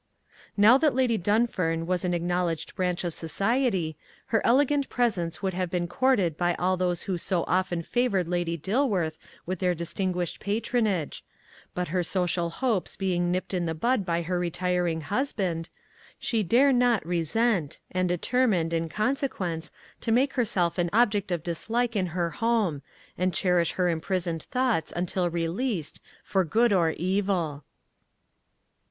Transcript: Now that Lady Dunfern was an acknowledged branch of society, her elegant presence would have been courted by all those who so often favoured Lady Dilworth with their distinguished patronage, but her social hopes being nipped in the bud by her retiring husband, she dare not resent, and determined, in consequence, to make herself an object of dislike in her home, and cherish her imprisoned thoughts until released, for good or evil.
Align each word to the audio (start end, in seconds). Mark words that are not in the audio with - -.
Now 0.57 0.79
that 0.79 0.95
Lady 0.95 1.15
Dunfern 1.15 1.85
was 1.85 2.03
an 2.03 2.11
acknowledged 2.15 2.75
branch 2.75 3.03
of 3.03 3.13
society, 3.13 3.95
her 4.33 4.43
elegant 4.43 4.89
presence 4.89 5.43
would 5.43 5.53
have 5.53 5.69
been 5.69 5.87
courted 5.87 6.37
by 6.37 6.55
all 6.55 6.75
those 6.75 7.03
who 7.03 7.19
so 7.19 7.43
often 7.43 7.83
favoured 7.83 8.27
Lady 8.27 8.57
Dilworth 8.57 9.19
with 9.45 9.59
their 9.59 9.75
distinguished 9.75 10.39
patronage, 10.39 11.23
but 11.75 11.89
her 11.89 12.01
social 12.01 12.49
hopes 12.49 12.95
being 12.95 13.31
nipped 13.31 13.53
in 13.53 13.67
the 13.67 13.75
bud 13.75 14.03
by 14.03 14.23
her 14.23 14.39
retiring 14.39 15.01
husband, 15.01 15.69
she 16.17 16.41
dare 16.41 16.73
not 16.73 17.05
resent, 17.05 17.77
and 17.91 18.09
determined, 18.09 18.73
in 18.73 18.89
consequence, 18.89 19.71
to 19.99 20.11
make 20.11 20.33
herself 20.33 20.79
an 20.79 20.89
object 20.91 21.31
of 21.31 21.43
dislike 21.43 21.95
in 21.95 22.07
her 22.07 22.31
home, 22.31 22.81
and 23.19 23.35
cherish 23.35 23.73
her 23.73 23.87
imprisoned 23.87 24.41
thoughts 24.41 24.91
until 24.95 25.29
released, 25.29 25.99
for 26.23 26.43
good 26.43 26.73
or 26.73 26.89
evil. 26.89 27.63